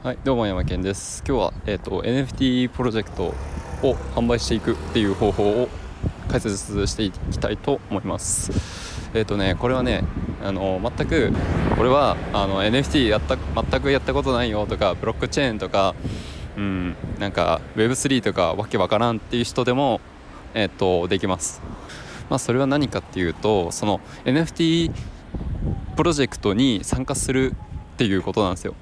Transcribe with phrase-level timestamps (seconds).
[0.00, 1.24] はい、どうも山健です。
[1.26, 3.34] 今日は、えー、と NFT プロジェクト
[3.82, 5.68] を販売していくっていう方法を
[6.28, 8.52] 解説していきたいと思います。
[9.12, 10.04] えっ、とね、これはね、
[10.40, 11.32] あの全く
[11.80, 15.96] 俺はあの NFT やった全くやったことないよとかブロックチェーンとか、
[16.56, 20.00] うん、なんか Web3 とかわけわからんっていう人でも
[20.54, 21.60] えっ、とできます。
[22.30, 24.92] まあそれは何かっていうと、その NFT
[25.96, 27.56] プロジェクトに参加する
[27.94, 28.76] っていうことなんですよ。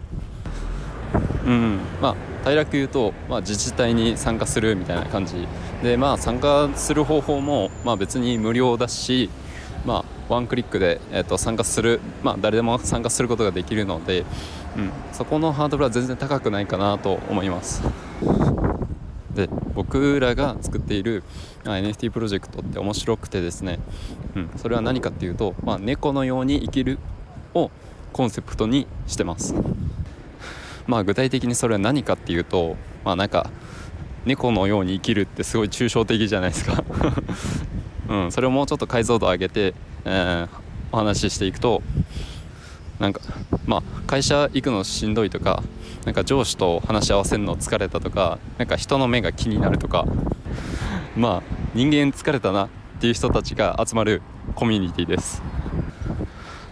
[1.47, 5.47] うん、まあ平らく言うと、まあ、自治体に参加するみたいな感じ。
[5.83, 9.31] でまあ参加する方法も、まあ、別に無料だし、
[9.85, 14.25] まあ、ワンクリックで、えー、と参加する、まあ、誰でも参加することができるので、
[14.77, 17.83] うん、そこのハードルは全然高くないかなと思います。
[19.35, 21.23] で僕らが作っている
[21.65, 23.79] あ NFT プロジェクトって面白くてですね、
[24.35, 26.99] うん、それは何かっていうと、まあ、猫のように生きる
[27.55, 27.71] を
[28.13, 29.55] コンセプトにしてます。
[30.87, 33.51] まあ具体的にそれは何かっていうとまあなんか
[34.25, 36.83] 猫のように生きるってすごい抽象的じゃないですか。
[38.09, 41.83] うん、それをもうちょっと解像度上げて、えーお話ししていくと
[43.01, 43.21] なんか
[43.67, 45.65] まあ会社行くのしんどいとか
[46.05, 50.07] なんか上司と話し合わせるの疲れたとかなんか人の目が気になるとか
[51.17, 52.69] まあ人間疲れたなっ
[53.01, 54.23] ていう人たちが集まる
[54.55, 55.43] コミュニティです。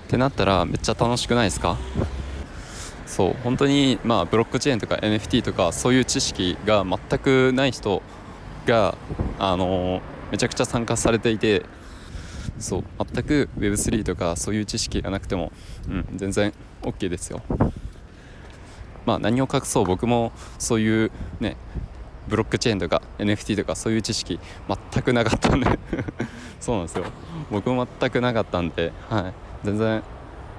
[0.05, 1.77] ってなったらめっちゃ楽しくないですか？
[3.14, 8.02] そう本当にまあブロックチェーンとか NFT とかそういう知識が全くない人
[8.66, 8.96] が
[9.38, 11.64] あのめちゃくちゃ参加されていて
[12.58, 15.52] そう全く Web3 とかそういう知識がなくても、
[15.88, 17.40] うん、全然 OK ですよ。
[19.06, 21.56] まあ何を隠そう僕もそういうね
[22.26, 24.40] ブロックチェーンとか NFT とかそういう知識
[24.92, 25.78] 全くなかったんで。
[26.58, 27.04] そうなんですよ。
[27.52, 30.02] 僕も全くなかったんで、はい、全然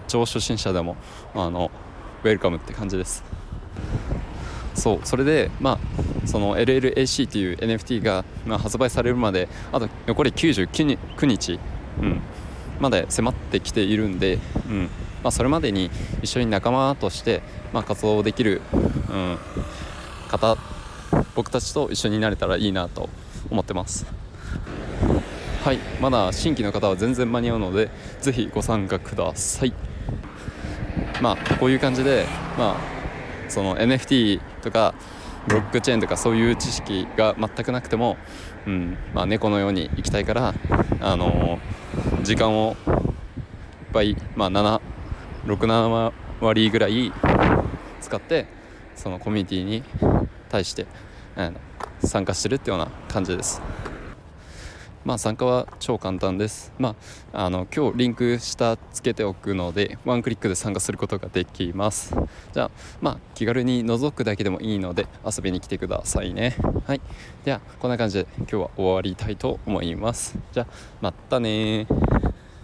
[0.08, 0.96] 超初心者でも
[1.34, 1.70] あの
[2.26, 3.24] ウェルカムって感じです。
[4.74, 5.80] そうそれでま
[6.24, 11.60] あその LLAC っていう NFT が、まあ、発売されるまであと残り99日、
[12.02, 12.22] うん、
[12.80, 14.90] まで迫ってきているんで、うん
[15.24, 15.92] まあ、それまでに
[16.24, 17.42] 一緒に仲間として、
[17.74, 18.62] まあ、活動できる、
[19.10, 19.38] うん、
[20.28, 20.58] 方
[21.36, 23.10] 僕たちと一緒になれたらいいなと
[23.50, 24.06] 思ってます。
[25.64, 27.90] はいまだ新規の方は全然間に合うので
[28.22, 29.74] ぜひご参加ください。
[31.22, 32.26] まあこういう感じで
[32.58, 34.96] まあその NFT とか
[35.48, 38.18] ブロックチェーンとかそういう知識が全くなくても、
[38.66, 40.56] うんまあ、猫のように生きたいから、
[41.02, 41.86] あのー
[42.26, 42.76] 時間をいっ
[43.94, 44.50] ぱい、まあ、
[45.46, 47.14] 67割ぐらい
[48.02, 48.48] 使って
[48.96, 49.84] そのコミュニティに
[50.50, 50.88] 対して、
[51.36, 51.60] あの
[52.04, 53.62] 参加してるっていうような感じです。
[55.06, 56.74] まあ参加は超簡単です。
[56.80, 56.96] ま
[57.32, 62.16] ああの今日リンク下つけておくのでワンクリックで参加することができます。
[62.54, 62.72] じゃあ
[63.02, 66.58] まあ気軽に覗くだけでもいいので遊びに来てくださいね。
[66.88, 67.02] はい。
[67.46, 70.38] ではこんな感じで今日は終わりたいと思います。
[70.52, 70.68] じゃあ
[71.02, 71.86] またね